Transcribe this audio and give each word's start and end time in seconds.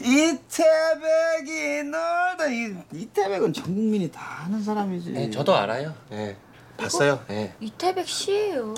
이태백이 0.00 1.84
널다 1.84 2.46
이 2.48 2.74
이태백은 2.92 3.52
전 3.52 3.64
국민이 3.64 4.10
다 4.10 4.42
아는 4.44 4.62
사람이지. 4.62 5.12
네, 5.12 5.30
저도 5.30 5.54
알아요. 5.54 5.94
예. 6.12 6.36
봤어요. 6.76 7.20
예. 7.30 7.54
이태백 7.60 8.08
씨예요. 8.08 8.74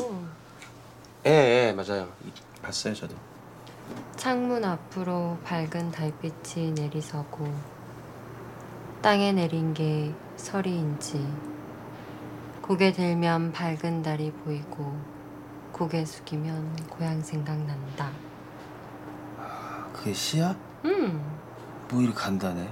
예, 1.27 1.30
예, 1.68 1.73
맞아요. 1.73 2.09
봤어요 2.62 2.95
저도. 2.95 3.14
창문 4.16 4.64
앞으로 4.64 5.38
밝은 5.45 5.90
달빛이 5.90 6.73
내리서고 6.73 7.52
땅에 9.02 9.32
내린 9.32 9.74
게 9.74 10.12
서리인지 10.37 11.26
고개 12.62 12.92
들면 12.92 13.52
밝은 13.52 14.02
달이 14.02 14.32
보이고 14.32 14.96
고개 15.73 16.04
숙이면 16.04 16.87
고향 16.88 17.20
생각난다. 17.23 18.10
그게 19.92 20.15
시야? 20.15 20.57
음, 20.85 21.38
뭐 21.90 22.02
이렇게 22.02 22.16
간단해? 22.18 22.68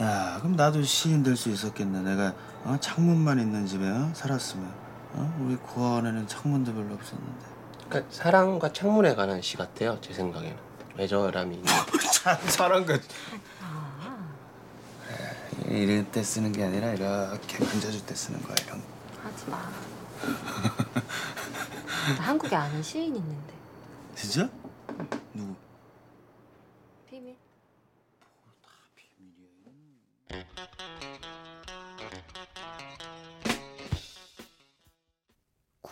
야, 0.00 0.36
그럼 0.40 0.56
나도 0.56 0.82
시인 0.82 1.22
될 1.22 1.36
수 1.36 1.50
있었겠네. 1.50 2.00
내가 2.02 2.34
어? 2.64 2.76
창문만 2.80 3.38
있는 3.38 3.66
집에 3.66 3.88
어? 3.88 4.10
살았으면. 4.14 4.72
어? 5.14 5.36
우리 5.40 5.56
고아원에는 5.56 6.26
창문도 6.26 6.72
별로 6.74 6.94
없었는데. 6.94 7.44
그러니까 7.88 8.12
사랑과 8.14 8.72
창문에 8.72 9.14
관한 9.14 9.40
시 9.42 9.56
같아요. 9.56 9.98
제 10.00 10.12
생각에는. 10.12 10.56
애절함이 10.98 11.56
있는. 11.56 11.72
참 12.12 12.38
저런 12.48 12.86
거 12.86 12.94
아, 13.60 14.16
이럴 15.68 16.04
때 16.10 16.22
쓰는 16.22 16.52
게 16.52 16.64
아니라 16.64 16.92
이렇게 16.92 17.64
만져줄 17.64 18.06
때 18.06 18.14
쓰는 18.14 18.40
거야 18.42 18.54
이런 18.64 18.78
거. 18.80 18.84
하지 19.22 19.50
마. 19.50 19.58
나 22.16 22.22
한국에 22.22 22.54
아는 22.56 22.82
시인 22.82 23.14
있는데. 23.16 23.54
진짜? 24.14 24.48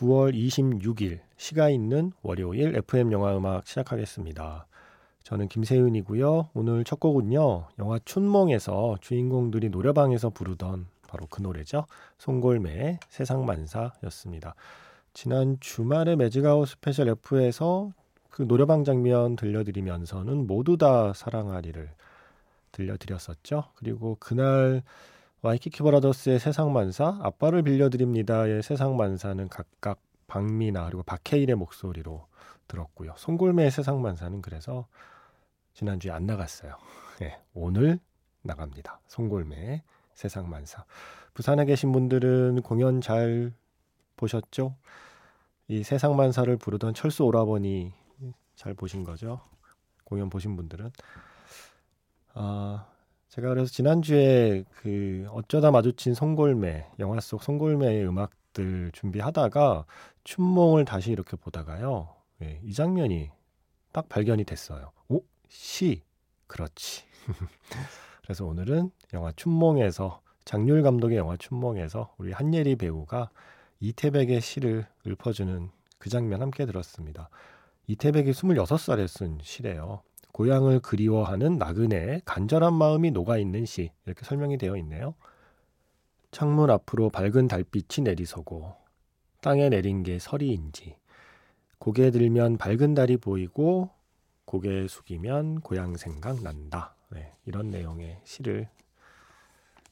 9월 0.03 0.35
26일 0.35 1.21
시가 1.37 1.71
있는 1.71 2.13
월요일 2.23 2.75
FM 2.75 3.13
영화 3.13 3.37
음악 3.37 3.67
시작하겠습니다. 3.69 4.67
저는 5.23 5.47
김세윤이고요. 5.47 6.51
오늘 6.55 6.83
첫 6.83 6.99
곡은요. 6.99 7.69
영화 7.79 7.99
춘몽에서 8.05 8.97
주인공들이 9.01 9.71
노래방에서 9.71 10.31
부르던 10.31 10.87
바로 11.07 11.27
그 11.31 11.41
노래죠. 11.41 11.87
송골매의 12.19 12.99
세상만사였습니다. 13.09 14.57
지난 15.15 15.59
주말에 15.61 16.17
매직아웃 16.17 16.69
스페셜 16.69 17.09
F에서 17.09 17.93
그 18.29 18.43
노래방 18.49 18.83
장면 18.83 19.37
들려드리면서는 19.37 20.49
모두 20.49 20.77
다 20.77 21.13
사랑하리를 21.15 21.89
들려드렸었죠. 22.73 23.65
그리고 23.77 24.17
그날 24.19 24.83
와이키키 25.45 25.83
브라더스의 25.83 26.39
세상만사, 26.39 27.19
아빠를 27.21 27.63
빌려드립니다의 27.63 28.63
세상만사는 28.63 29.49
각각 29.49 30.01
박미나 30.29 30.85
그리고 30.87 31.03
박해일의 31.03 31.57
목소리로 31.57 32.29
들었고요. 32.69 33.15
송골매의 33.17 33.73
세상만사는 33.73 34.41
그래서 34.41 34.87
지난주에 35.75 36.13
안 36.13 36.27
나갔어요. 36.27 36.77
네, 37.19 37.41
오늘 37.55 37.99
나갑니다. 38.43 39.01
송골매의 39.09 39.83
세상만사. 40.15 40.85
부산에 41.35 41.65
계신 41.65 41.91
분들은 41.91 42.63
공연 42.63 43.01
잘 43.01 43.53
보셨죠? 44.17 44.77
이 45.67 45.83
세상만사를 45.83 46.57
부르던 46.57 46.95
철수 46.95 47.25
오라버니 47.25 47.93
잘 48.55 48.75
보신 48.75 49.03
거죠? 49.03 49.41
공연 50.05 50.31
보신 50.31 50.55
분들은 50.55 50.93
아 52.35 52.92
제가 53.33 53.49
그래서 53.49 53.73
지난주에 53.73 54.63
그 54.83 55.27
어쩌다 55.31 55.71
마주친 55.71 56.13
송골매 56.13 56.89
영화 56.99 57.19
속 57.19 57.43
송골매의 57.43 58.07
음악들 58.07 58.91
준비하다가 58.93 59.87
춘몽을 60.25 60.85
다시 60.85 61.13
이렇게 61.13 61.39
보다가요. 61.39 62.15
예, 62.43 62.61
이 62.63 62.75
장면이 62.75 63.31
딱 63.91 64.11
발견이 64.11 64.45
됐어요. 64.45 64.93
오, 65.09 65.23
시. 65.49 66.03
그렇지. 66.47 67.05
그래서 68.23 68.45
오늘은 68.45 68.91
영화 69.15 69.33
춘몽에서 69.33 70.21
장률 70.45 70.83
감독의 70.83 71.17
영화 71.17 71.35
춘몽에서 71.39 72.15
우리 72.19 72.33
한예리 72.33 72.77
배우가 72.77 73.31
이태백의 73.81 74.43
시를 74.43 74.87
읊어주는 75.07 75.71
그 75.97 76.11
장면 76.11 76.43
함께 76.43 76.67
들었습니다. 76.67 77.31
이태백이 77.87 78.33
26살에 78.33 79.09
쓴 79.09 79.39
시래요. 79.43 80.03
고향을 80.33 80.81
그리워하는 80.81 81.59
나그네의 81.59 82.23
간절한 82.25 82.75
마음이 82.75 83.11
녹아있는 83.11 83.67
시 83.67 83.93
이렇게 84.07 84.25
설명이 84.25 84.59
되어 84.59 84.77
있네요. 84.79 85.15
창문 86.31 86.71
앞으로 86.71 87.11
밝은 87.11 87.49
달빛이 87.49 88.05
내리서고 88.05 88.75
땅에 89.43 89.69
내린 89.69 90.03
게 90.03 90.19
서리인지 90.19 90.97
고개 91.79 92.11
들면 92.11 92.57
밝은 92.57 92.95
달이 92.95 93.19
보이고 93.19 93.91
고개 94.45 94.87
숙이면 94.89 95.61
고향 95.61 95.97
생각 95.97 96.43
난다. 96.43 96.95
네, 97.11 97.35
이런 97.45 97.71
내용의 97.71 98.21
시를 98.25 98.69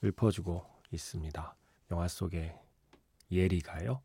읊어주고 0.02 0.64
있습니다. 0.92 1.54
영화 1.90 2.08
속의 2.08 2.56
예리가요. 3.30 4.00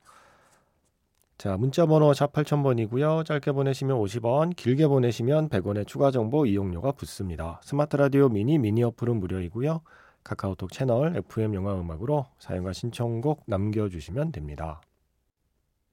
자, 1.37 1.57
문자 1.57 1.85
번호 1.85 2.13
샵 2.13 2.31
8000번이고요. 2.31 3.25
짧게 3.25 3.51
보내시면 3.51 3.97
50원, 3.97 4.55
길게 4.55 4.87
보내시면 4.87 5.49
100원의 5.49 5.85
추가 5.85 6.09
정보 6.09 6.45
이용료가 6.45 6.93
붙습니다. 6.93 7.59
스마트 7.61 7.97
라디오 7.97 8.29
미니 8.29 8.57
미니 8.57 8.83
어플은 8.83 9.19
무료이고요. 9.19 9.81
카카오톡 10.23 10.71
채널 10.71 11.17
FM 11.17 11.53
영화 11.55 11.75
음악으로 11.75 12.25
사용과 12.39 12.71
신청곡 12.71 13.43
남겨 13.47 13.89
주시면 13.89 14.31
됩니다. 14.31 14.81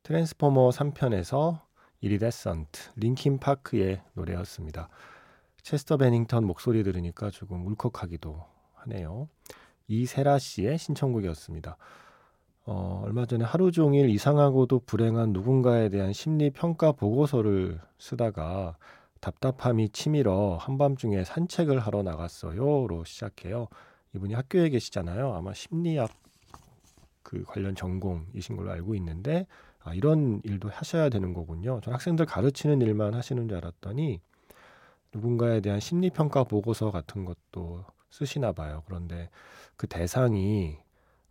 트랜스포머 0.05 0.71
3편에서 0.71 1.61
Iridescent 2.01 2.93
링킨 2.95 3.39
파크의 3.39 4.01
노래였습니다. 4.15 4.89
체스터 5.63 5.97
베닝턴 5.97 6.45
목소리 6.45 6.85
들으니까 6.85 7.31
조금 7.31 7.67
울컥하기도 7.67 8.45
하네요. 8.75 9.29
이세라 9.89 10.39
씨의 10.39 10.79
신청곡이었습니다. 10.79 11.77
어, 12.65 13.03
얼마 13.05 13.27
전에 13.27 13.45
하루 13.45 13.73
종일 13.73 14.09
이상하고도 14.09 14.81
불행한 14.87 15.33
누군가에 15.33 15.89
대한 15.89 16.13
심리 16.13 16.51
평가 16.51 16.93
보고서를 16.93 17.81
쓰다가 17.99 18.77
답답함이 19.21 19.91
치밀어 19.91 20.57
한밤중에 20.61 21.25
산책을 21.25 21.81
하러 21.81 22.03
나갔어요로 22.03 23.05
시작해요. 23.05 23.69
이분이 24.15 24.35
학교에 24.35 24.69
계시잖아요. 24.69 25.33
아마 25.35 25.53
심리학 25.53 26.11
그 27.23 27.43
관련 27.45 27.75
전공이신 27.75 28.57
걸로 28.57 28.71
알고 28.71 28.95
있는데 28.97 29.47
아, 29.83 29.95
이런 29.95 30.41
일도 30.45 30.69
하셔야 30.69 31.09
되는 31.09 31.33
거군요. 31.33 31.81
전 31.83 31.95
학생들 31.95 32.27
가르치는 32.27 32.81
일만 32.81 33.15
하시는 33.15 33.49
줄 33.49 33.57
알았더니 33.57 34.21
누군가에 35.13 35.61
대한 35.61 35.81
심리 35.81 36.11
평가 36.11 36.45
보고서 36.45 36.91
같은 36.93 37.25
것도 37.25 37.85
쓰시나 38.11 38.53
봐요. 38.53 38.83
그런데 38.87 39.31
그 39.77 39.87
대상이 39.87 40.79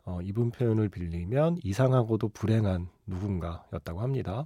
어, 0.06 0.20
이분 0.24 0.52
표현을 0.52 0.90
빌리면 0.90 1.58
이상하고도 1.64 2.30
불행한 2.30 2.88
누군가였다고 3.06 4.02
합니다. 4.02 4.46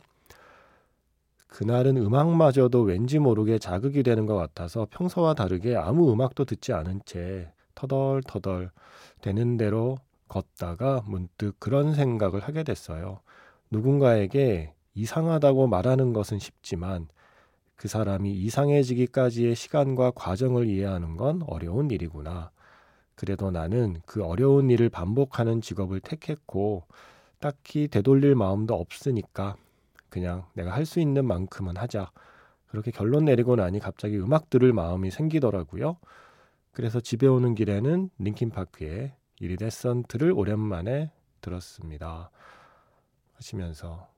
그날은 1.47 1.95
음악마저도 1.97 2.81
왠지 2.81 3.17
모르게 3.17 3.59
자극이 3.59 4.03
되는 4.03 4.25
것 4.25 4.35
같아서 4.35 4.87
평소와 4.89 5.35
다르게 5.35 5.75
아무 5.75 6.11
음악도 6.11 6.43
듣지 6.43 6.73
않은 6.73 7.01
채 7.05 7.51
터덜터덜 7.75 8.71
되는 9.21 9.57
대로 9.57 9.97
걷다가 10.27 11.03
문득 11.05 11.57
그런 11.59 11.93
생각을 11.93 12.41
하게 12.41 12.63
됐어요. 12.63 13.19
누군가에게 13.69 14.73
이상하다고 14.95 15.67
말하는 15.67 16.13
것은 16.13 16.39
쉽지만 16.39 17.07
그 17.75 17.87
사람이 17.87 18.31
이상해지기까지의 18.31 19.55
시간과 19.55 20.11
과정을 20.11 20.67
이해하는 20.67 21.17
건 21.17 21.41
어려운 21.47 21.91
일이구나. 21.91 22.51
그래도 23.15 23.51
나는 23.51 24.01
그 24.06 24.23
어려운 24.23 24.69
일을 24.69 24.89
반복하는 24.89 25.62
직업을 25.62 26.01
택했고 26.01 26.83
딱히 27.39 27.88
되돌릴 27.88 28.35
마음도 28.35 28.75
없으니까 28.75 29.56
그냥 30.09 30.45
내가 30.53 30.71
할 30.73 30.85
수 30.85 31.00
있는 31.00 31.25
만큼은 31.25 31.77
하자. 31.77 32.12
그렇게 32.67 32.91
결론 32.91 33.25
내리고 33.25 33.56
나니 33.56 33.79
갑자기 33.79 34.17
음악 34.17 34.50
들을 34.50 34.73
마음이 34.73 35.12
생기더라고요. 35.12 35.97
그래서 36.71 37.00
집에 37.00 37.27
오는 37.27 37.56
길에는 37.56 38.09
링킨파크의 38.19 39.13
이리데선트를 39.39 40.31
오랜만에 40.33 41.12
들었습니다. 41.41 42.31
하시면서 43.35 44.09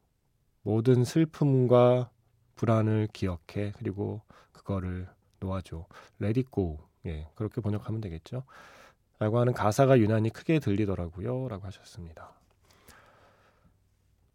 모든 0.64 1.04
슬픔과 1.04 2.10
불안을 2.56 3.10
기억해 3.14 3.74
그리고 3.78 4.22
그거를 4.52 5.08
놓아줘. 5.40 5.86
Go. 6.52 6.80
예, 7.06 7.28
그렇게 7.36 7.62
번역하면 7.62 8.02
되겠죠. 8.02 8.44
라고 9.20 9.40
하는 9.40 9.54
가사가 9.54 10.00
유난히 10.00 10.30
크게 10.30 10.60
들리더라고요. 10.60 11.48
라고 11.48 11.66
하셨습니다. 11.66 12.32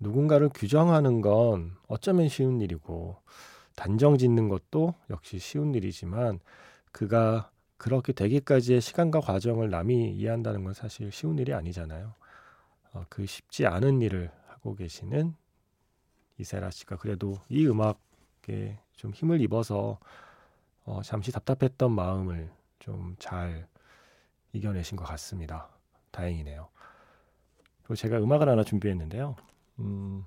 누군가를 0.01 0.49
규정하는 0.49 1.21
건 1.21 1.77
어쩌면 1.87 2.29
쉬운 2.29 2.61
일이고 2.61 3.17
단정 3.77 4.19
짓는 4.19 4.49
것도 4.49 4.95
역시 5.11 5.39
쉬운 5.39 5.75
일이지만 5.75 6.41
그가 6.91 7.51
그렇게 7.77 8.13
되기까지의 8.13 8.81
시간과 8.81 9.21
과정을 9.21 9.71
남이 9.71 10.13
이해한다는 10.13 10.65
건 10.65 10.75
사실 10.75 11.11
쉬운 11.13 11.39
일이 11.39 11.55
아니잖아요. 11.55 12.15
어, 12.93 13.05
그 13.09 13.27
쉽지 13.27 13.67
않은 13.67 14.03
일을 14.03 14.31
하고 14.49 14.75
계시는 14.75 15.35
이세라 16.39 16.71
씨가 16.71 16.97
그래도 16.97 17.39
이 17.49 17.67
음악에 17.67 18.79
좀 18.95 19.13
힘을 19.13 19.41
입어서 19.41 19.99
어, 20.85 21.01
잠시 21.03 21.31
답답했던 21.33 21.93
마음을 21.93 22.51
좀 22.81 23.15
잘 23.19 23.67
이겨내신 24.53 24.97
것 24.97 25.05
같습니다. 25.05 25.69
다행이네요. 26.11 26.69
그리고 27.83 27.95
제가 27.95 28.19
음악을 28.19 28.49
하나 28.49 28.63
준비했는데요. 28.65 29.37
음, 29.81 30.25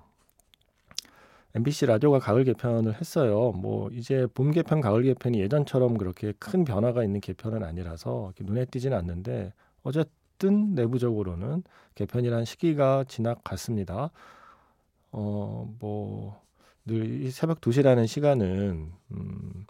MBC 1.54 1.86
라디오가 1.86 2.18
가을 2.18 2.44
개편을 2.44 3.00
했어요. 3.00 3.52
뭐 3.52 3.88
이제 3.90 4.26
봄 4.34 4.50
개편, 4.50 4.80
가을 4.80 5.02
개편이 5.04 5.40
예전처럼 5.40 5.96
그렇게 5.96 6.32
큰 6.38 6.64
변화가 6.64 7.02
있는 7.02 7.20
개편은 7.20 7.62
아니라서 7.62 8.32
눈에 8.40 8.66
띄지는 8.66 8.96
않는데 8.96 9.52
어쨌든 9.82 10.74
내부적으로는 10.74 11.62
개편이란 11.94 12.44
시기가 12.44 13.04
지나갔습니다. 13.08 14.10
어, 15.12 15.74
뭐, 15.78 16.42
늘 16.84 17.30
새벽 17.30 17.62
2시라는 17.62 18.06
시간은, 18.06 18.92
음, 19.12 19.66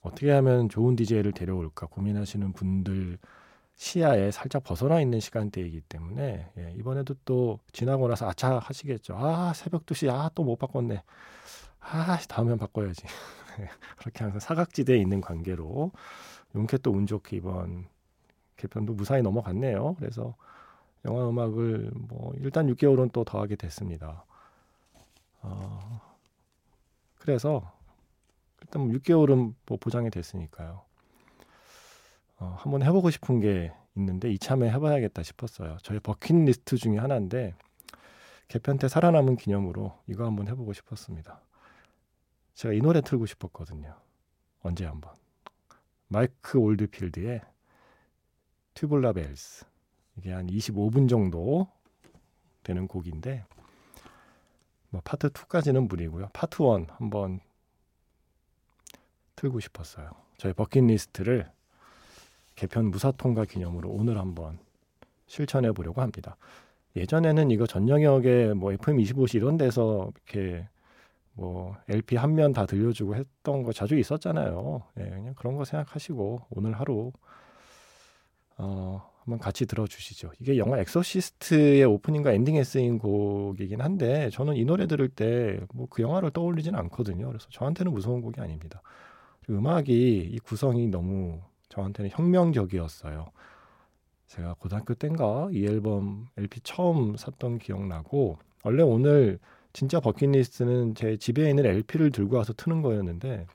어떻게 0.00 0.30
하면 0.32 0.68
좋은 0.68 0.96
DJ를 0.96 1.30
데려올까 1.32 1.86
고민하시는 1.86 2.52
분들 2.52 3.18
시야에 3.76 4.30
살짝 4.30 4.64
벗어나 4.64 5.00
있는 5.00 5.20
시간대이기 5.20 5.82
때문에 5.82 6.50
예, 6.58 6.74
이번에도 6.78 7.14
또 7.24 7.60
지나고 7.72 8.08
나서 8.08 8.28
아차 8.28 8.58
하시겠죠. 8.58 9.16
아 9.18 9.52
새벽 9.54 9.86
2시 9.86 10.10
아 10.10 10.30
또 10.34 10.44
못 10.44 10.56
바꿨네. 10.58 11.02
아 11.80 12.18
다음엔 12.28 12.58
바꿔야지. 12.58 13.04
그렇게 13.98 14.24
항상 14.24 14.40
사각지대에 14.40 14.96
있는 14.98 15.20
관계로 15.20 15.92
용케 16.56 16.78
또 16.78 16.92
운 16.92 17.06
좋게 17.06 17.36
이번 17.38 17.88
개편도 18.58 18.94
무사히 18.94 19.22
넘어갔네요. 19.22 19.96
그래서 19.96 20.36
영화 21.06 21.28
음악을 21.28 21.92
뭐 21.94 22.32
일단 22.38 22.68
6개월은 22.68 23.12
또 23.12 23.24
더하게 23.24 23.56
됐습니다. 23.56 24.24
어, 25.42 26.00
그래서 27.18 27.72
일단 28.62 28.88
6개월은 28.92 29.36
뭐, 29.36 29.54
뭐 29.66 29.78
보장이 29.78 30.10
됐으니까요. 30.10 30.82
어, 32.38 32.56
한번 32.58 32.82
해보고 32.82 33.10
싶은 33.10 33.40
게 33.40 33.72
있는데 33.94 34.30
이참에 34.30 34.70
해봐야겠다 34.70 35.22
싶었어요. 35.22 35.78
저의 35.82 36.00
버킷리스트 36.00 36.76
중에 36.76 36.98
하나인데 36.98 37.54
개편 38.48 38.78
때 38.78 38.88
살아남은 38.88 39.36
기념으로 39.36 39.98
이거 40.06 40.24
한번 40.24 40.48
해보고 40.48 40.72
싶었습니다. 40.72 41.40
제가 42.54 42.74
이 42.74 42.80
노래 42.80 43.00
틀고 43.00 43.26
싶었거든요. 43.26 43.96
언제 44.62 44.84
한번. 44.84 45.12
마이크 46.08 46.58
올드필드의 46.58 47.40
Tubular 48.74 49.14
Bells. 49.14 49.64
이게 50.16 50.32
한 50.32 50.46
25분 50.46 51.08
정도 51.08 51.68
되는 52.62 52.86
곡인데 52.86 53.44
뭐 54.90 55.00
파트 55.04 55.28
2까지는 55.28 55.88
무리고요. 55.88 56.28
파트 56.32 56.62
1 56.62 56.86
한번 56.90 57.40
틀고 59.34 59.60
싶었어요. 59.60 60.10
저희 60.38 60.52
bucket 60.52 60.94
list를 60.94 61.50
개편 62.56 62.86
무사 62.86 63.12
통과 63.12 63.44
기념으로 63.44 63.90
오늘 63.90 64.18
한번 64.18 64.58
실천해 65.26 65.72
보려고 65.72 66.00
합니다. 66.02 66.36
예전에는 66.96 67.50
이거 67.50 67.66
전영혁의 67.66 68.54
뭐 68.54 68.72
FM25시 68.72 69.36
이런 69.36 69.56
데서 69.58 70.10
이렇게 70.14 70.68
뭐 71.34 71.76
LP 71.88 72.16
한 72.16 72.32
면 72.34 72.52
다 72.54 72.64
들려주고 72.66 73.14
했던 73.16 73.62
거 73.62 73.72
자주 73.72 73.98
있었잖아요. 73.98 74.82
예, 74.98 75.04
그냥 75.10 75.34
그런 75.36 75.56
거 75.56 75.64
생각하시고 75.64 76.42
오늘 76.50 76.72
하루 76.72 77.12
어, 78.58 79.02
한번 79.24 79.38
같이 79.38 79.66
들어주시죠. 79.66 80.32
이게 80.40 80.56
영화 80.56 80.78
엑소시스트의 80.78 81.84
오프닝과 81.84 82.32
엔딩에 82.32 82.64
쓰인 82.64 82.98
곡이긴 82.98 83.80
한데 83.82 84.30
저는 84.30 84.56
이 84.56 84.64
노래 84.64 84.86
들을 84.86 85.08
때 85.08 85.60
뭐 85.74 85.86
그 85.90 86.02
영화를 86.02 86.30
떠올리지는 86.30 86.78
않거든요. 86.80 87.26
그래서 87.28 87.46
저한테는 87.50 87.92
무서운 87.92 88.22
곡이 88.22 88.40
아닙니다. 88.40 88.80
음악이 89.50 90.30
이 90.32 90.38
구성이 90.40 90.88
너무 90.88 91.40
저한테는 91.68 92.10
혁명적이었어요. 92.12 93.30
제가 94.26 94.54
고등학교 94.58 94.94
땐가 94.94 95.48
이 95.52 95.64
앨범 95.66 96.26
LP 96.36 96.60
처음 96.62 97.16
샀던 97.16 97.58
기억나고 97.58 98.38
원래 98.64 98.82
오늘 98.82 99.38
진짜 99.72 100.00
버킷리스트는 100.00 100.94
제 100.94 101.16
집에 101.16 101.48
있는 101.48 101.66
LP를 101.66 102.10
들고 102.10 102.36
와서 102.36 102.52
트는 102.56 102.82
거였는데 102.82 103.46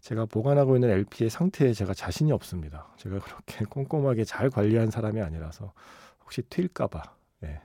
제가 0.00 0.26
보관하고 0.26 0.76
있는 0.76 0.90
LP의 0.90 1.30
상태에 1.30 1.72
제가 1.72 1.94
자신이 1.94 2.32
없습니다. 2.32 2.88
제가 2.96 3.20
그렇게 3.20 3.64
꼼꼼하게 3.70 4.24
잘 4.24 4.50
관리한 4.50 4.90
사람이 4.90 5.20
아니라서 5.20 5.72
혹시 6.22 6.42
튈까봐. 6.42 7.02
네. 7.40 7.60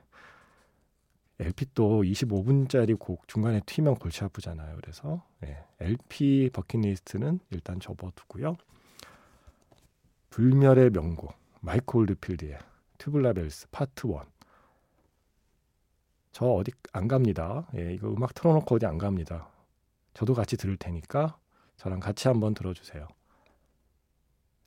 LP 1.40 1.68
또 1.74 2.04
25분짜리 2.04 2.98
곡 2.98 3.28
중간에 3.28 3.62
튀면 3.66 3.96
골치 3.96 4.24
아프잖아요. 4.24 4.76
그래서 4.82 5.24
네. 5.40 5.64
LP 5.80 6.50
버킷리스트는 6.54 7.40
일단 7.52 7.80
접어두고요. 7.80 8.56
불멸의 10.30 10.92
명곡 10.92 11.34
마이크 11.62 11.98
올드필드의 11.98 12.60
Tubular 12.98 13.34
Bells 13.34 13.68
파트 13.72 14.08
1. 14.08 14.14
저 16.32 16.46
어디 16.46 16.72
안 16.94 17.08
갑니다. 17.08 17.68
예, 17.76 17.94
이거 17.94 18.10
음악 18.10 18.34
틀어놓고 18.34 18.76
어디 18.76 18.86
안 18.86 18.98
갑니다. 18.98 19.50
저도 20.14 20.34
같이 20.34 20.58
들을 20.58 20.78
테니까 20.78 21.38
저랑 21.78 22.00
같이 22.00 22.28
한번 22.28 22.54
들어주세요. 22.54 23.08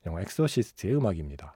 영화 0.05 0.21
엑소시스트의 0.21 0.95
음악입니다. 0.95 1.55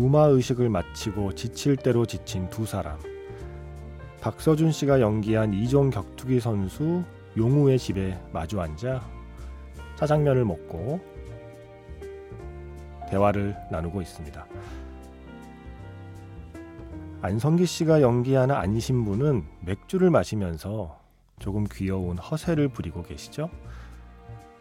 구마 0.00 0.28
의식을 0.28 0.70
마치고 0.70 1.34
지칠 1.34 1.76
대로 1.76 2.06
지친 2.06 2.48
두 2.48 2.64
사람. 2.64 2.98
박서준 4.22 4.72
씨가 4.72 4.98
연기한 5.02 5.52
이종 5.52 5.90
격투기 5.90 6.40
선수 6.40 7.04
용우의 7.36 7.78
집에 7.78 8.18
마주 8.32 8.62
앉아 8.62 9.06
짜장면을 9.96 10.46
먹고 10.46 11.00
대화를 13.10 13.54
나누고 13.70 14.00
있습니다. 14.00 14.46
안성기 17.20 17.66
씨가 17.66 18.00
연기하는 18.00 18.54
안신부는 18.54 19.44
맥주를 19.60 20.08
마시면서 20.08 20.98
조금 21.38 21.66
귀여운 21.70 22.16
허세를 22.16 22.68
부리고 22.68 23.02
계시죠? 23.02 23.50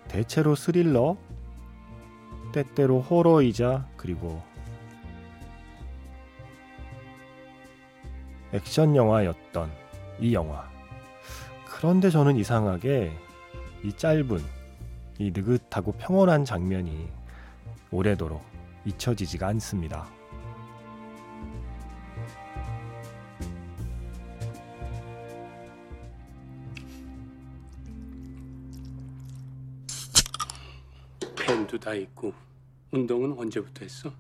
대체로 0.09 0.55
스릴러, 0.55 1.15
때때로 2.51 2.99
호러이자 2.99 3.87
그리고 3.95 4.48
액션 8.51 8.95
영화였던 8.95 9.71
이 10.19 10.33
영화. 10.33 10.67
그런데 11.65 12.09
저는 12.09 12.35
이상하게 12.35 13.11
이 13.83 13.93
짧은, 13.93 14.39
이 15.19 15.31
느긋하고 15.31 15.91
평온한 15.93 16.43
장면이 16.45 17.07
오래도록 17.91 18.43
잊혀지지가 18.85 19.47
않습니다. 19.47 20.07
펜도 31.35 31.79
다 31.79 31.93
있고 31.93 32.33
운동은 32.91 33.37
언제부터 33.37 33.81
했어? 33.83 34.11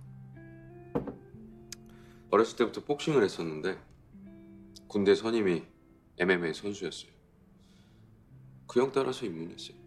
어렸을 2.29 2.57
때부터 2.57 2.83
복싱을 2.85 3.23
했었는데 3.23 3.88
군대 4.89 5.13
선임이 5.13 5.63
MMA 6.17 6.53
선수였어요. 6.53 7.11
그 8.67 8.79
형 8.81 8.91
따라서 8.91 9.25
입문했어요. 9.25 9.77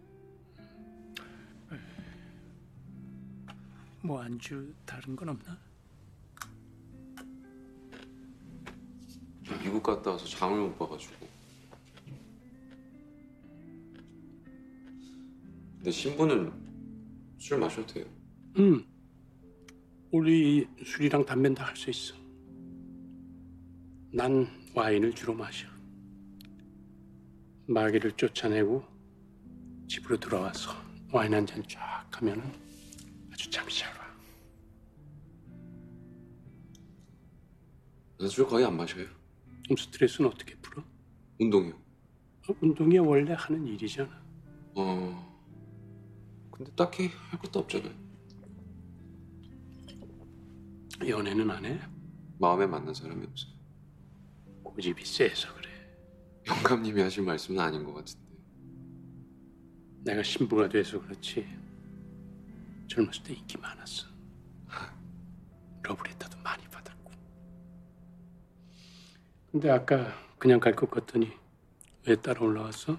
뭐 4.01 4.21
안주 4.21 4.73
다른 4.85 5.15
건 5.15 5.29
없나? 5.29 5.57
미국 9.61 9.83
갔다 9.83 10.11
와서 10.11 10.25
장을 10.25 10.57
못 10.59 10.77
봐가지고. 10.77 11.27
근데 15.77 15.91
신부는 15.91 16.51
술 17.37 17.59
마셔도 17.59 17.87
돼요. 17.87 18.05
응. 18.57 18.85
우리 20.11 20.67
술이랑 20.85 21.25
담배는 21.25 21.55
다 21.55 21.65
할 21.65 21.75
수 21.75 21.89
있어. 21.89 22.15
난 24.11 24.47
와인을 24.73 25.13
주로 25.13 25.33
마셔. 25.33 25.67
마귀를 27.67 28.11
쫓아내고 28.13 28.83
집으로 29.87 30.19
돌아와서 30.19 30.71
와인 31.11 31.33
한 31.33 31.45
잔 31.45 31.63
쫙 31.67 32.05
하면은 32.11 32.43
아주 33.31 33.49
잠이 33.49 33.71
잘 33.73 33.89
와. 33.97 34.03
난술 38.19 38.47
거의 38.47 38.65
안 38.65 38.75
마셔요. 38.75 39.05
그럼 39.63 39.77
스트레스는 39.77 40.29
어떻게 40.29 40.55
풀어? 40.55 40.83
운동이요. 41.39 41.73
어, 42.49 42.55
운동이 42.61 42.97
원래 42.97 43.33
하는 43.33 43.65
일이잖아. 43.67 44.09
어. 44.75 45.33
근데 46.51 46.71
딱히 46.75 47.07
할 47.07 47.39
것도 47.39 47.59
없잖아요. 47.59 47.93
연애는 51.07 51.49
안 51.51 51.65
해? 51.65 51.79
마음에 52.39 52.65
맞는 52.65 52.93
사람이 52.93 53.25
없어요. 53.25 53.52
고집이 54.75 55.05
세서 55.05 55.53
그래. 55.55 55.69
영감님이 56.47 57.01
하신 57.01 57.25
말씀은 57.25 57.59
아닌 57.59 57.83
것 57.83 57.93
같은데. 57.93 58.23
내가 60.03 60.23
신부가 60.23 60.67
돼서 60.67 60.99
그렇지. 61.01 61.47
젊었을 62.87 63.23
때 63.23 63.33
인기 63.33 63.57
많았어. 63.57 64.07
러브레터도 65.83 66.37
많이 66.41 66.63
받았고. 66.67 67.11
근데 69.51 69.69
아까 69.69 70.13
그냥 70.37 70.59
갈 70.59 70.75
것 70.75 70.89
같더니 70.89 71.31
왜 72.07 72.15
따라 72.15 72.41
올라왔어? 72.41 72.97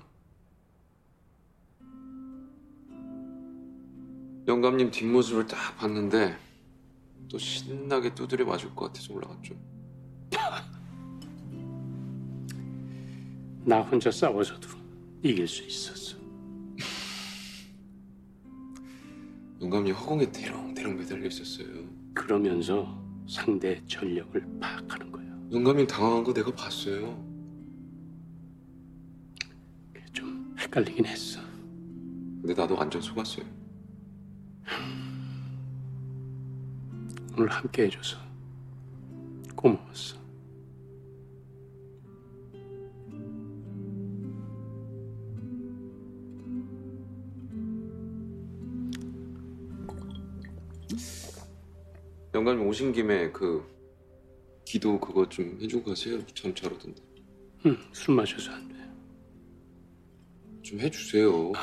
영감님 4.46 4.90
뒷모습을 4.90 5.46
딱 5.46 5.76
봤는데 5.78 6.36
또 7.30 7.38
신나게 7.38 8.14
두드려 8.14 8.44
맞을 8.44 8.74
것 8.74 8.86
같아서 8.86 9.12
올라갔죠. 9.14 9.54
나 13.64 13.80
혼자 13.80 14.10
싸워서도 14.10 14.68
이길 15.22 15.48
수 15.48 15.62
있었어. 15.64 16.18
영감님 19.62 19.94
허공에 19.94 20.30
대롱대롱 20.30 20.98
매달려 20.98 21.26
있었어요. 21.26 21.66
그러면서 22.12 23.02
상대 23.26 23.82
전력을 23.86 24.58
파악하는 24.60 25.10
거야. 25.10 25.24
영감님 25.50 25.86
당황한 25.86 26.24
거 26.24 26.34
내가 26.34 26.54
봤어요. 26.54 27.24
좀 30.12 30.54
헷갈리긴 30.58 31.06
했어. 31.06 31.40
근데 32.42 32.52
나도 32.52 32.74
완전 32.76 33.00
속았어요. 33.00 33.46
오늘 37.36 37.50
함께 37.50 37.84
해줘서 37.84 38.18
고마웠어. 39.56 40.16
영감님 52.34 52.66
오신 52.66 52.92
김에 52.92 53.30
그 53.30 53.64
기도 54.64 54.98
그거 54.98 55.28
좀 55.28 55.56
해주고 55.62 55.90
가세요. 55.90 56.20
참 56.34 56.52
잘하던데. 56.52 57.00
응, 57.66 57.78
술 57.92 58.16
마셔서 58.16 58.50
안 58.50 58.68
돼. 58.68 58.74
좀 60.62 60.80
해주세요. 60.80 61.52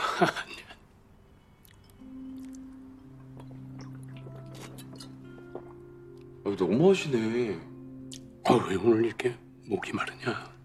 아, 6.43 6.55
너무 6.57 6.89
하시네. 6.89 7.59
아, 8.45 8.53
왜 8.69 8.75
오늘 8.75 9.05
이렇게 9.05 9.35
목이 9.67 9.91
마르냐? 9.91 10.60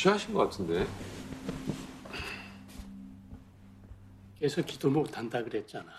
취하신 0.00 0.32
것 0.32 0.44
같은데. 0.44 0.86
그래서 4.38 4.62
기도 4.62 4.88
못 4.88 5.18
한다 5.18 5.44
그랬잖아. 5.44 5.90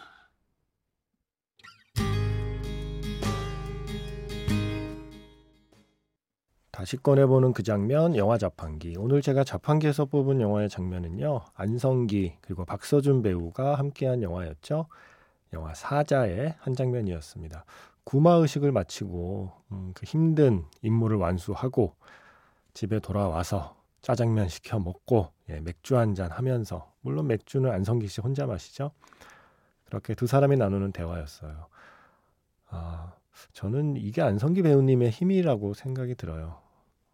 다시 6.71 6.97
꺼내보는 6.97 7.53
그 7.53 7.61
장면 7.61 8.15
영화 8.15 8.39
자판기. 8.39 8.95
오늘 8.97 9.21
제가 9.21 9.43
자판기에서 9.43 10.05
뽑은 10.05 10.41
영화의 10.41 10.67
장면은요. 10.67 11.41
안성기 11.53 12.37
그리고 12.41 12.65
박서준 12.65 13.21
배우가 13.21 13.75
함께한 13.75 14.23
영화였죠. 14.23 14.87
영화 15.53 15.75
사자의 15.75 16.55
한 16.57 16.73
장면이었습니다. 16.73 17.65
구마 18.03 18.33
의식을 18.33 18.71
마치고 18.71 19.51
음, 19.73 19.91
그 19.93 20.07
힘든 20.07 20.65
임무를 20.81 21.17
완수하고 21.17 21.93
집에 22.73 22.99
돌아와서 22.99 23.79
짜장면 24.01 24.49
시켜 24.49 24.79
먹고 24.79 25.29
예, 25.49 25.59
맥주 25.59 25.97
한 25.97 26.15
잔 26.15 26.31
하면서 26.31 26.91
물론 27.01 27.27
맥주는 27.27 27.69
안성기 27.69 28.07
씨 28.07 28.21
혼자 28.21 28.45
마시죠. 28.45 28.91
그렇게 29.85 30.15
두 30.15 30.27
사람이 30.27 30.55
나누는 30.57 30.91
대화였어요. 30.91 31.67
아, 32.69 33.13
저는 33.53 33.97
이게 33.97 34.21
안성기 34.21 34.61
배우님의 34.63 35.09
힘이라고 35.09 35.73
생각이 35.73 36.15
들어요. 36.15 36.57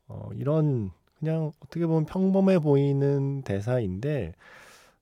어, 0.07 0.29
이런 0.35 0.91
그냥 1.19 1.51
어떻게 1.59 1.85
보면 1.87 2.05
평범해 2.05 2.59
보이는 2.59 3.41
대사인데 3.41 4.33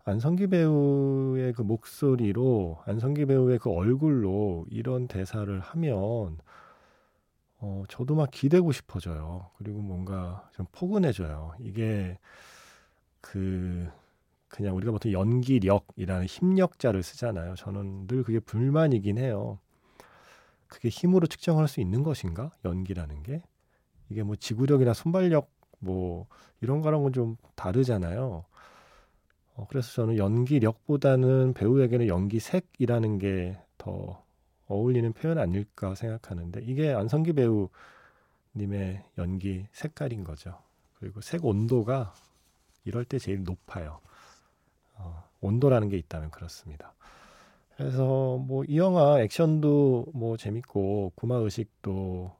안성기 0.06 0.48
배우의 0.48 1.54
그 1.54 1.62
목소리로 1.64 2.80
안성기 2.86 3.26
배우의 3.26 3.60
그 3.60 3.72
얼굴로 3.72 4.66
이런 4.70 5.08
대사를 5.08 5.60
하면 5.60 6.38
어, 7.66 7.84
저도 7.90 8.14
막 8.14 8.30
기대고 8.30 8.72
싶어져요. 8.72 9.50
그리고 9.58 9.82
뭔가 9.82 10.48
좀 10.54 10.68
포근해져요. 10.72 11.56
이게 11.60 12.20
그 13.22 13.90
그냥 14.48 14.76
우리가 14.76 14.92
보통 14.92 15.12
연기력이라는 15.12 16.28
힘력자를 16.28 17.02
쓰잖아요. 17.02 17.56
저는 17.56 18.06
늘 18.08 18.24
그게 18.24 18.40
불만이긴 18.40 19.18
해요. 19.18 19.58
그게 20.68 20.90
힘으로 20.90 21.26
측정할 21.26 21.68
수 21.68 21.82
있는 21.82 22.04
것인가? 22.04 22.52
연기라는 22.66 23.24
게 23.24 23.42
이게 24.10 24.22
뭐 24.22 24.36
지구력이나 24.36 24.94
순발력 24.94 25.50
뭐 25.80 26.28
이런 26.62 26.82
거랑은 26.82 27.14
좀 27.14 27.36
다르잖아요. 27.56 28.46
어, 29.56 29.68
그래서 29.70 29.92
저는 29.92 30.18
연기력보다는 30.18 31.54
배우에게는 31.54 32.08
연기색이라는 32.08 33.18
게 33.18 33.66
더 33.78 34.25
어울리는 34.68 35.12
표현 35.14 35.38
아닐까 35.38 35.96
생각하는데 35.96 36.62
이게 36.64 36.92
안성기 36.94 37.34
배우님의 37.34 39.04
연기 39.18 39.68
색깔인 39.74 40.24
거죠. 40.24 40.60
그리고 41.00 41.22
색 41.22 41.46
온도가 41.46 42.14
이럴 42.86 43.06
때 43.06 43.20
제일 43.20 43.44
높아요. 43.44 44.00
어, 44.96 45.24
온도라는 45.42 45.90
게 45.90 45.98
있다면 45.98 46.32
그렇습니다. 46.32 46.94
그래서 47.78 48.38
뭐 48.38 48.64
이 48.68 48.78
영화 48.78 49.20
액션도 49.22 50.08
뭐 50.14 50.38
재밌고 50.38 51.12
구마 51.16 51.36
의식도 51.38 52.32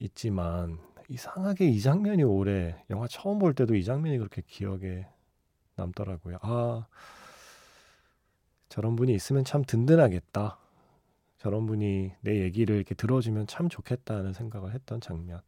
있지만 0.00 0.78
이상하게 1.08 1.66
이 1.66 1.80
장면이 1.80 2.24
올해 2.24 2.76
영화 2.90 3.06
처음 3.08 3.38
볼 3.38 3.54
때도 3.54 3.74
이 3.74 3.84
장면이 3.84 4.18
그렇게 4.18 4.42
기억에 4.46 5.06
남더라고요. 5.76 6.38
아 6.42 6.86
저런 8.68 8.96
분이 8.96 9.14
있으면 9.14 9.44
참 9.44 9.62
든든하겠다. 9.64 10.58
저런 11.44 11.66
분이 11.66 12.10
내 12.22 12.40
얘기를 12.40 12.74
이렇게 12.74 12.94
들어주면 12.94 13.46
참 13.48 13.68
좋겠다는 13.68 14.32
생각을 14.32 14.72
했던 14.72 14.98
장면. 15.02 15.42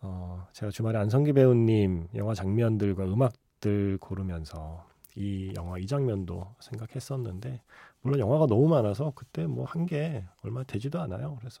어, 0.00 0.48
제가 0.52 0.70
주말에 0.70 0.98
안성기 1.00 1.34
배우님 1.34 2.08
영화 2.14 2.32
장면들과 2.32 3.04
음악들 3.04 3.98
고르면서 3.98 4.86
이 5.16 5.52
영화 5.54 5.76
이 5.76 5.86
장면도 5.86 6.54
생각했었는데 6.60 7.60
물론 8.00 8.18
영화가 8.18 8.46
너무 8.46 8.66
많아서 8.68 9.12
그때 9.14 9.46
뭐한게 9.46 10.24
얼마 10.42 10.62
되지도 10.64 10.98
않아요. 11.02 11.36
그래서 11.40 11.60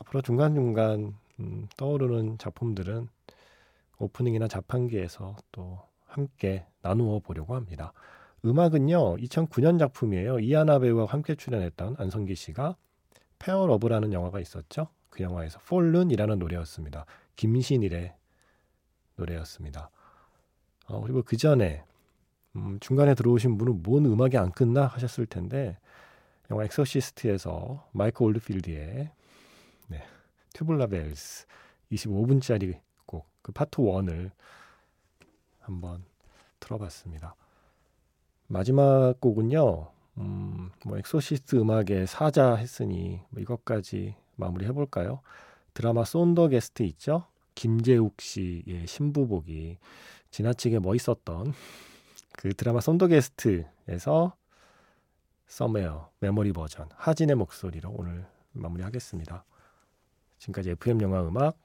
앞으로 0.00 0.20
중간중간 0.20 1.14
음, 1.38 1.68
떠오르는 1.76 2.38
작품들은 2.38 3.06
오프닝이나 4.00 4.48
자판기에서 4.48 5.36
또 5.52 5.78
함께 6.08 6.66
나누어 6.82 7.20
보려고 7.20 7.54
합니다. 7.54 7.92
음악은요 8.44 9.16
2009년 9.16 9.78
작품이에요. 9.78 10.40
이하나 10.40 10.78
배우와 10.78 11.06
함께 11.06 11.34
출연했던 11.34 11.96
안성기 11.98 12.34
씨가 12.34 12.76
페어 13.38 13.66
러브라는 13.66 14.12
영화가 14.12 14.40
있었죠. 14.40 14.88
그 15.08 15.22
영화에서 15.22 15.58
Fallen이라는 15.60 16.38
노래였습니다. 16.38 17.06
김신일의 17.36 18.14
노래였습니다. 19.16 19.90
어, 20.86 21.00
그리고 21.00 21.22
그 21.22 21.36
전에 21.36 21.84
음, 22.56 22.78
중간에 22.80 23.14
들어오신 23.14 23.58
분은 23.58 23.82
뭔 23.82 24.06
음악이 24.06 24.36
안 24.36 24.50
끝나 24.52 24.86
하셨을 24.86 25.26
텐데 25.26 25.78
영화 26.50 26.64
엑소시스트에서 26.64 27.88
마이크 27.92 28.24
올드필드의 28.24 29.10
네, 29.88 30.02
Tubular 30.54 30.88
Bells 30.88 31.46
25분짜리 31.92 32.78
곡 33.06 33.30
그 33.42 33.52
파트 33.52 33.78
1을 33.78 34.30
한번 35.60 36.04
들어봤습니다. 36.58 37.34
마지막 38.52 39.20
곡은요. 39.20 39.86
음, 40.18 40.70
뭐 40.84 40.98
엑소시스트 40.98 41.54
음악의 41.54 42.08
사자 42.08 42.56
했으니 42.56 43.20
뭐 43.30 43.40
이것까지 43.40 44.16
마무리 44.34 44.66
해볼까요? 44.66 45.20
드라마 45.72 46.04
손 46.04 46.26
the 46.26 46.48
guest 46.48 46.82
있죠? 46.82 47.26
김재욱 47.54 48.20
씨의 48.20 48.88
신부복이 48.88 49.78
지나치게 50.32 50.80
멋있었던 50.80 51.54
그 52.32 52.52
드라마 52.54 52.80
손 52.80 52.93
the 52.93 53.06
guest에서 53.06 54.34
Somewhere 55.46 56.10
메모리 56.18 56.52
버전 56.52 56.88
하진의 56.96 57.36
목소리로 57.36 57.94
오늘 57.96 58.26
마무리하겠습니다. 58.50 59.44
지금까지 60.38 60.70
FM 60.70 61.02
영화 61.02 61.22
음악 61.22 61.56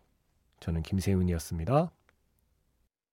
저는 0.59 0.83
김세윤이었습니다. 0.83 1.91